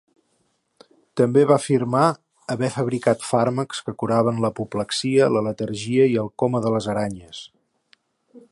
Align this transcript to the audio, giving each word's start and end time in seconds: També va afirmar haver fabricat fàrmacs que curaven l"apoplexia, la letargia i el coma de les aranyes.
També 1.19 1.41
va 1.49 1.57
afirmar 1.61 2.05
haver 2.53 2.69
fabricat 2.77 3.27
fàrmacs 3.33 3.83
que 3.89 3.95
curaven 4.05 4.39
l"apoplexia, 4.43 5.29
la 5.37 5.45
letargia 5.49 6.09
i 6.15 6.17
el 6.23 6.33
coma 6.45 6.63
de 6.65 6.73
les 6.77 6.89
aranyes. 6.95 7.43